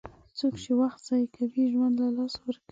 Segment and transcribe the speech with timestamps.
[0.37, 2.69] څوک چې وخت ضایع کوي، ژوند له لاسه ورکوي.